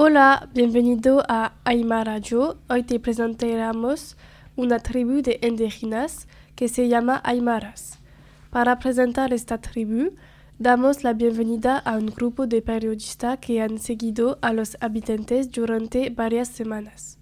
Hola, 0.00 0.48
bienvenido 0.54 1.24
a 1.26 1.54
Aymara 1.64 2.12
Radio. 2.12 2.56
Hoy 2.68 2.84
te 2.84 3.00
presentaremos 3.00 4.16
una 4.54 4.78
tribu 4.78 5.22
de 5.22 5.40
indígenas 5.42 6.28
que 6.54 6.68
se 6.68 6.86
llama 6.86 7.20
Aymaras. 7.24 7.98
Para 8.50 8.78
presentar 8.78 9.32
esta 9.32 9.58
tribu, 9.58 10.14
damos 10.56 11.02
la 11.02 11.14
bienvenida 11.14 11.78
a 11.78 11.96
un 11.96 12.06
grupo 12.06 12.46
de 12.46 12.62
periodistas 12.62 13.40
que 13.40 13.60
han 13.60 13.80
seguido 13.80 14.38
a 14.40 14.52
los 14.52 14.76
habitantes 14.80 15.50
durante 15.50 16.10
varias 16.10 16.46
semanas. 16.46 17.18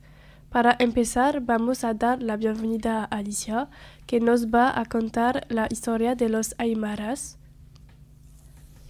Para 0.50 0.76
empezar, 0.78 1.40
vamos 1.40 1.82
a 1.82 1.94
dar 1.94 2.22
la 2.22 2.36
bienvenida 2.36 3.04
a 3.04 3.16
Alicia, 3.16 3.70
que 4.06 4.20
nos 4.20 4.48
va 4.48 4.78
a 4.78 4.84
contar 4.84 5.46
la 5.48 5.66
historia 5.70 6.14
de 6.14 6.28
los 6.28 6.54
Aymaras. 6.58 7.38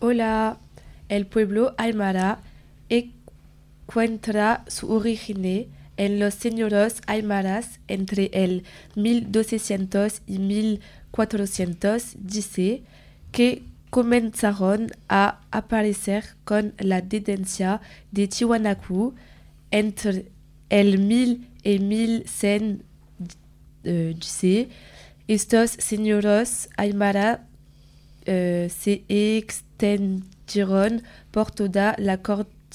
Hola, 0.01 0.59
el 1.09 1.29
pueblo 1.29 1.73
Aymara 1.79 2.41
encuentra 3.87 4.65
su 4.67 4.91
origen 4.93 5.69
en 5.97 6.19
los 6.19 6.35
señores 6.35 7.01
aymaras 7.07 7.79
entre 7.87 8.31
el 8.33 8.65
1200 8.97 10.23
y 10.27 10.39
1400. 10.39 12.17
Dice 12.19 12.83
que 13.31 13.63
comenzaron 13.91 14.91
a 15.09 15.41
aparecer 15.51 16.25
con 16.45 16.75
la 16.79 17.01
denuncia 17.01 17.81
de 18.11 18.27
Tiwanaku 18.29 19.15
entre 19.71 20.27
el 20.69 20.99
1000 20.99 21.49
y 21.63 21.79
1100. 21.79 22.83
dice, 23.85 24.69
estos 25.29 25.71
señores 25.71 26.69
aymara 26.77 27.47
uh, 28.27 28.69
se 28.69 29.05
extendieron 29.09 31.03
por 31.31 31.51
toda 31.53 31.95
la 31.99 32.21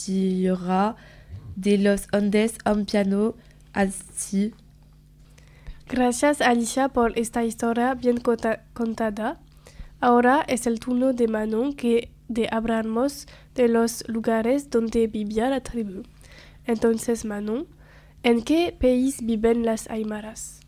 de 0.08 1.78
los 1.78 2.08
Andes 2.12 2.58
en 2.66 2.86
piano 2.86 3.36
así. 3.74 4.54
Gracias 5.88 6.42
Alicia 6.42 6.88
por 6.88 7.18
esta 7.20 7.44
historia 7.44 7.94
bien 7.96 8.22
contada. 8.74 9.40
Ahora 10.00 10.44
es 10.48 10.66
el 10.66 10.80
turno 10.80 11.14
de 11.14 11.28
Manon 11.28 11.74
que 11.74 12.10
de 12.30 12.48
hablamos 12.50 13.28
de 13.56 13.68
los 13.68 14.08
lugares 14.08 14.70
donde 14.70 15.08
vivía 15.08 15.50
la 15.50 15.62
tribu. 15.62 16.04
Entonces 16.66 17.26
Manon, 17.26 17.68
¿en 18.24 18.42
qué 18.42 18.76
país 18.80 19.18
viven 19.22 19.66
las 19.66 19.90
Aymaras? 19.90 20.61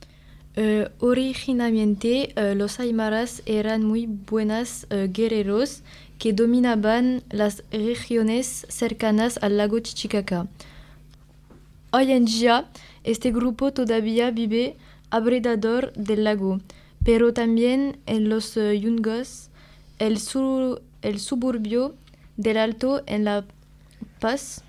Uh, 0.56 0.86
originalmente 1.00 2.32
uh, 2.38 2.54
los 2.56 2.80
Aymaras 2.80 3.42
eran 3.48 3.84
muy 3.84 4.06
buenos 4.06 4.86
uh, 4.92 5.12
guerreros 5.12 5.82
que 6.20 6.32
dominaban 6.32 7.24
las 7.32 7.64
regiones 7.72 8.68
cercanas 8.70 9.40
al 9.42 9.58
lago 9.58 9.82
Titicaca. 9.82 10.46
Hoy 11.90 12.12
en 12.12 12.26
día, 12.26 12.70
este 13.04 13.32
grupo 13.32 13.74
todavía 13.74 14.30
vive 14.30 14.76
alrededor 15.10 15.92
del 15.94 16.24
lago, 16.24 16.60
pero 17.04 17.34
también 17.34 17.98
en 18.06 18.30
los 18.30 18.54
Yungos, 18.54 19.50
el, 19.98 20.20
sur, 20.20 20.84
el 21.02 21.20
suburbio 21.20 21.96
del 22.38 22.58
Alto 22.58 23.02
en 23.08 23.24
La 23.24 23.44
Paz, 24.20 24.64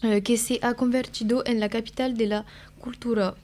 que 0.00 0.36
se 0.36 0.60
ha 0.62 0.74
convertido 0.74 1.42
en 1.44 1.58
la 1.58 1.68
capital 1.68 2.16
de 2.16 2.26
la 2.26 2.46
cultura. 2.80 3.34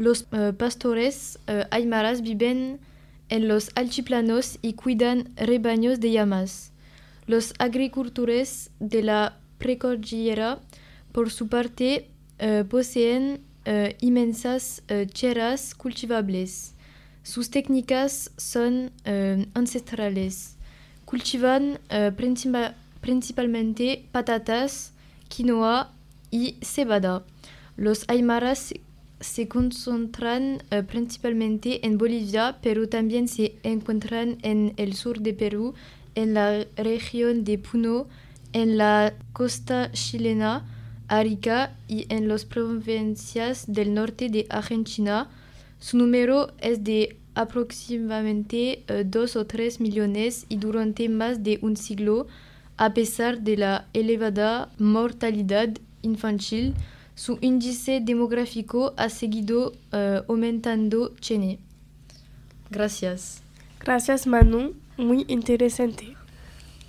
Los 0.00 0.22
uh, 0.32 0.54
pastores 0.56 1.38
uh, 1.46 1.64
aymaras 1.70 2.22
viven 2.22 2.80
en 3.28 3.48
los 3.48 3.70
altiplanos 3.74 4.58
y 4.62 4.72
cuidan 4.72 5.28
rebaños 5.36 6.00
de 6.00 6.10
llamas. 6.10 6.72
Los 7.26 7.52
agricultores 7.58 8.70
de 8.80 9.02
la 9.02 9.36
precordillera, 9.58 10.58
por 11.12 11.30
su 11.30 11.48
parte, 11.48 12.08
uh, 12.40 12.64
poseen 12.64 13.42
inmensas 14.00 14.82
tierras 15.12 15.74
cultivables. 15.74 16.72
Sus 17.22 17.50
técnicas 17.50 18.32
son 18.38 18.90
ancestrales. 19.52 20.56
Cultivan 21.04 21.78
principal, 22.16 22.74
principalmente 23.02 24.06
patatas, 24.12 24.94
quinoa 25.28 25.92
y 26.30 26.56
cebada. 26.62 27.22
Los 27.76 28.06
aymaras 28.08 28.72
se 29.20 29.48
concentran 29.48 30.62
uh, 30.72 30.82
principalmente 30.84 31.86
en 31.86 31.98
Bolivia, 31.98 32.58
pero 32.62 32.88
también 32.88 33.28
se 33.28 33.54
encuentran 33.62 34.38
en 34.42 34.72
el 34.76 34.94
sur 34.94 35.20
de 35.20 35.34
Perú, 35.34 35.74
en 36.14 36.34
la 36.34 36.66
región 36.76 37.44
de 37.44 37.58
Puno, 37.58 38.08
en 38.52 38.78
la 38.78 39.14
costa 39.32 39.92
chilena, 39.92 40.66
Arica 41.08 41.76
y 41.86 42.06
en 42.08 42.28
las 42.28 42.44
provincias 42.44 43.64
del 43.66 43.94
norte 43.94 44.28
de 44.28 44.46
Argentina. 44.48 45.28
Su 45.78 45.98
número 45.98 46.52
es 46.60 46.82
de 46.82 47.18
aproximadamente 47.34 48.84
uh, 48.88 49.04
dos 49.04 49.36
o 49.36 49.46
tres 49.46 49.80
millones 49.80 50.46
y 50.48 50.56
durante 50.56 51.08
más 51.08 51.42
de 51.42 51.58
un 51.62 51.76
siglo, 51.76 52.26
a 52.76 52.94
pesar 52.94 53.40
de 53.42 53.58
la 53.58 53.86
elevada 53.92 54.70
mortalidad 54.78 55.70
infantil, 56.02 56.74
su 57.20 57.36
índice 57.42 58.00
demográfico 58.00 58.94
ha 58.96 59.10
seguido 59.10 59.74
uh, 59.92 60.24
aumentando 60.26 61.14
Chene. 61.20 61.58
Gracias. 62.70 63.42
Gracias 63.78 64.26
Manu, 64.26 64.72
muy 64.96 65.26
interesante. 65.28 66.16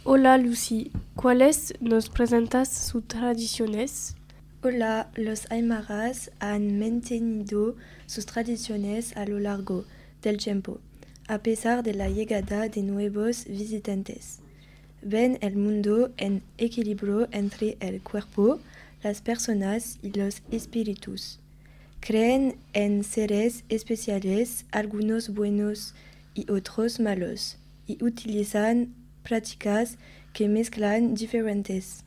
Hola 0.05 0.37
Lucy, 0.37 0.89
¿cuáles 1.17 1.73
nos 1.81 2.07
presentas 2.07 2.69
sus 2.69 3.05
tradiciones? 3.09 4.15
Hola, 4.63 5.09
los 5.15 5.51
Aymaras 5.51 6.31
han 6.39 6.79
mantenido 6.79 7.75
sus 8.05 8.25
tradiciones 8.25 9.17
a 9.17 9.25
lo 9.25 9.37
largo 9.37 9.83
del 10.21 10.37
tiempo, 10.37 10.79
a 11.27 11.39
pesar 11.39 11.83
de 11.83 11.93
la 11.93 12.07
llegada 12.07 12.69
de 12.69 12.83
nuevos 12.83 13.47
visitantes. 13.47 14.39
Ven 15.01 15.39
el 15.41 15.57
mundo 15.57 16.13
en 16.15 16.41
equilibrio 16.57 17.27
entre 17.31 17.75
el 17.81 18.01
cuerpo, 18.01 18.61
las 19.03 19.21
personas 19.21 19.97
y 20.01 20.11
los 20.11 20.41
espíritus. 20.51 21.39
Creen 21.99 22.55
en 22.73 23.03
seres 23.03 23.63
especiales, 23.69 24.65
algunos 24.71 25.33
buenos 25.33 25.93
y 26.33 26.49
otros 26.51 26.99
malos, 26.99 27.57
y 27.87 28.03
utilizan 28.03 28.93
prácticas 29.23 29.97
que 30.33 30.47
mezclan 30.47 31.13
diferentes 31.13 32.03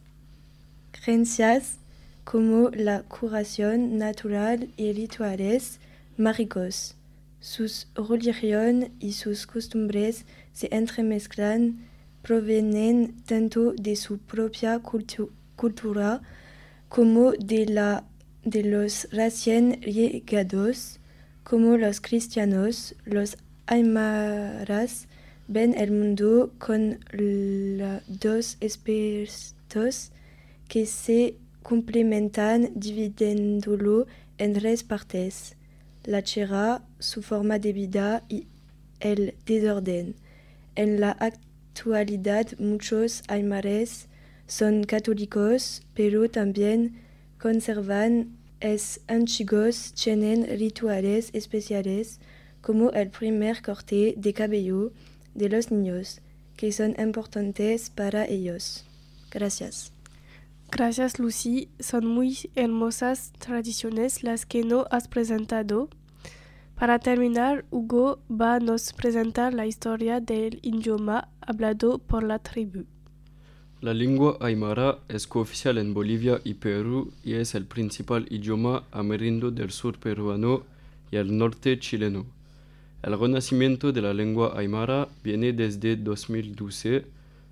creencias 0.92 1.76
como 2.24 2.70
la 2.70 3.02
curación 3.02 3.98
natural 3.98 4.70
y 4.76 4.92
rituales 4.92 5.78
mágicos. 6.16 6.96
Sus 7.40 7.88
religión 7.94 8.90
y 9.00 9.12
sus 9.12 9.46
costumbres 9.46 10.24
se 10.54 10.74
entremezclan, 10.74 11.86
provienen 12.22 13.14
tanto 13.26 13.72
de 13.74 13.96
su 13.96 14.18
propia 14.18 14.78
cultu 14.78 15.30
cultura 15.56 16.22
como 16.94 17.32
de, 17.32 17.66
la, 17.66 18.04
de 18.44 18.62
los 18.62 19.08
recién 19.10 19.80
llegados, 19.80 21.00
como 21.42 21.76
los 21.76 22.00
cristianos, 22.00 22.94
los 23.04 23.36
aymaras 23.66 25.08
ven 25.48 25.74
el 25.76 25.90
mundo 25.90 26.52
con 26.60 27.00
la, 27.10 28.00
dos 28.06 28.58
que 30.68 30.86
se 30.86 31.34
complementan 31.64 32.70
dividiéndolo 32.76 34.06
en 34.38 34.52
tres 34.52 34.84
partes, 34.84 35.56
la 36.04 36.22
tierra, 36.22 36.84
su 37.00 37.22
forma 37.22 37.58
de 37.58 37.72
vida 37.72 38.22
y 38.28 38.46
el 39.00 39.34
desorden. 39.46 40.14
En 40.76 41.00
la 41.00 41.10
actualidad 41.10 42.46
muchos 42.60 43.24
aymares 43.26 44.06
son 44.46 44.84
católicos, 44.84 45.82
pero 45.94 46.28
también 46.30 47.00
conservan 47.38 48.36
es 48.60 49.00
antiguos, 49.08 49.92
tienen 49.92 50.46
rituales 50.58 51.30
especiales 51.34 52.18
como 52.62 52.90
el 52.92 53.10
primer 53.10 53.60
corte 53.60 54.14
de 54.16 54.32
cabello 54.32 54.92
de 55.34 55.50
los 55.50 55.70
niños, 55.70 56.20
que 56.56 56.72
son 56.72 56.94
importantes 56.98 57.90
para 57.90 58.24
ellos. 58.24 58.86
Gracias. 59.30 59.92
Gracias 60.70 61.18
Lucy, 61.18 61.68
son 61.78 62.06
muy 62.06 62.38
hermosas 62.54 63.32
tradiciones 63.38 64.22
las 64.22 64.46
que 64.46 64.64
no 64.64 64.86
has 64.90 65.08
presentado. 65.08 65.90
Para 66.74 66.98
terminar, 66.98 67.66
Hugo 67.70 68.20
va 68.30 68.54
a 68.54 68.60
nos 68.60 68.92
presentar 68.94 69.52
la 69.52 69.66
historia 69.66 70.20
del 70.20 70.58
idioma 70.62 71.28
hablado 71.40 71.98
por 71.98 72.24
la 72.24 72.38
tribu. 72.38 72.86
La 73.84 73.92
lengua 73.92 74.38
aymara 74.40 75.00
es 75.08 75.26
cooficial 75.26 75.76
en 75.76 75.92
Bolivia 75.92 76.40
y 76.42 76.54
Perú 76.54 77.12
y 77.22 77.34
es 77.34 77.54
el 77.54 77.66
principal 77.66 78.26
idioma 78.30 78.84
amerindio 78.90 79.50
del 79.50 79.72
sur 79.72 79.98
peruano 79.98 80.62
y 81.10 81.16
el 81.16 81.36
norte 81.36 81.78
chileno. 81.78 82.24
El 83.02 83.20
renacimiento 83.20 83.92
de 83.92 84.00
la 84.00 84.14
lengua 84.14 84.58
aymara 84.58 85.08
viene 85.22 85.52
desde 85.52 85.96
2012, 85.96 87.04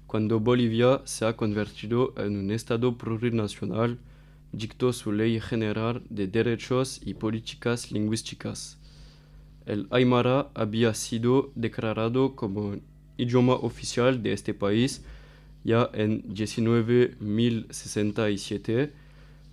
cuando 0.07 0.41
Bolivia 0.41 1.03
se 1.05 1.27
ha 1.27 1.37
convertido 1.37 2.15
en 2.17 2.39
un 2.39 2.51
estado 2.51 2.97
plurinacional 2.97 3.99
dictó 4.53 4.95
su 4.95 5.13
Ley 5.13 5.39
General 5.39 6.03
de 6.09 6.29
Derechos 6.29 6.99
y 7.05 7.13
Políticas 7.13 7.93
Lingüísticas. 7.93 8.79
El 9.67 9.87
aymara 9.91 10.49
había 10.55 10.95
sido 10.95 11.53
declarado 11.57 12.35
como 12.35 12.77
idioma 13.19 13.53
oficial 13.53 14.23
de 14.23 14.33
este 14.33 14.55
país 14.55 15.05
ya 15.65 15.91
en 15.93 16.25
1967, 16.29 18.93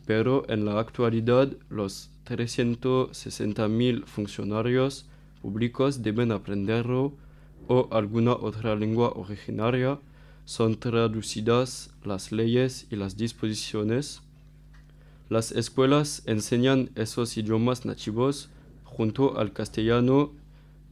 pero 0.06 0.47
en 0.50 0.65
la 0.65 0.79
actualidad 0.79 1.51
los 1.69 2.09
360.000 2.25 4.06
funcionarios 4.06 5.06
públicos 5.41 6.01
deben 6.01 6.31
aprenderlo 6.31 7.13
o 7.67 7.89
alguna 7.91 8.31
otra 8.33 8.75
lengua 8.75 9.11
originaria, 9.15 10.00
son 10.45 10.79
traducidas 10.79 11.91
las 12.03 12.31
leyes 12.31 12.88
y 12.89 12.95
las 12.95 13.17
disposiciones. 13.17 14.21
Las 15.29 15.51
escuelas 15.51 16.23
enseñan 16.25 16.89
esos 16.95 17.38
idiomas 17.38 17.85
nativos 17.85 18.50
junto 18.83 19.38
al 19.38 19.53
castellano 19.53 20.31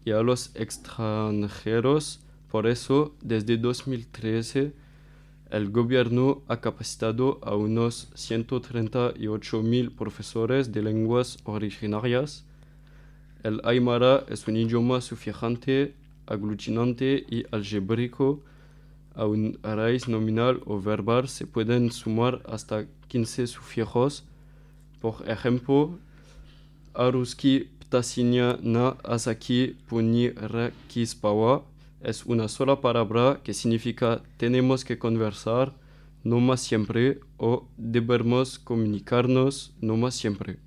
y 0.05 0.11
a 0.11 0.21
los 0.21 0.55
extranjeros. 0.55 2.19
Por 2.51 2.67
eso, 2.67 3.15
desde 3.21 3.57
2013, 3.57 4.73
el 5.49 5.69
gobierno 5.69 6.41
ha 6.47 6.59
capacitado 6.59 7.39
a 7.41 7.55
unos 7.55 8.09
138 8.15 9.63
mil 9.63 9.91
profesores 9.91 10.71
de 10.71 10.81
lenguas 10.81 11.37
originarias. 11.45 12.45
El 13.43 13.61
aymara 13.63 14.25
es 14.27 14.47
un 14.47 14.57
idioma 14.57 14.99
sufijante, 14.99 15.95
aglutinante 16.25 17.25
y 17.29 17.45
algébrico. 17.51 18.41
A 19.15 19.25
un 19.25 19.57
raíz 19.63 20.07
nominal 20.07 20.61
o 20.65 20.79
verbal 20.79 21.27
se 21.29 21.47
pueden 21.47 21.91
sumar 21.91 22.41
hasta 22.45 22.85
15 23.07 23.47
sufijos. 23.47 24.25
Por 24.99 25.23
ejemplo, 25.27 25.97
aruski 26.93 27.69
ptasinia 27.79 28.57
na 28.61 28.97
asaki 29.03 29.75
puni 29.87 30.29
rakispawa 30.29 31.63
es 32.01 32.25
una 32.25 32.47
sola 32.47 32.81
palabra 32.81 33.41
que 33.43 33.53
significa 33.53 34.21
tenemos 34.37 34.85
que 34.85 34.97
conversar 34.97 35.73
no 36.23 36.39
más 36.39 36.61
siempre 36.61 37.19
o 37.37 37.67
debemos 37.77 38.59
comunicarnos 38.59 39.73
no 39.81 39.97
más 39.97 40.15
siempre. 40.15 40.59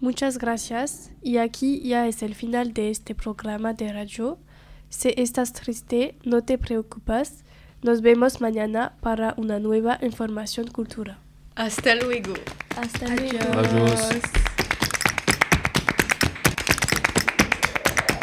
Muchas 0.00 0.38
gracias 0.38 1.10
y 1.22 1.36
aquí 1.36 1.80
ya 1.80 2.08
es 2.08 2.22
el 2.22 2.34
final 2.34 2.72
de 2.72 2.90
este 2.90 3.14
programa 3.14 3.74
de 3.74 3.92
radio. 3.92 4.38
Si 4.88 5.12
estás 5.16 5.52
triste, 5.52 6.16
no 6.24 6.42
te 6.42 6.58
preocupes. 6.58 7.44
Nos 7.82 8.00
vemos 8.00 8.40
mañana 8.40 8.96
para 9.00 9.34
una 9.36 9.58
nueva 9.58 9.98
información 10.02 10.68
cultura. 10.68 11.18
Hasta 11.54 11.94
luego. 11.94 12.34
Hasta 12.76 13.14
luego. 13.14 13.38
Adiós. 13.52 14.49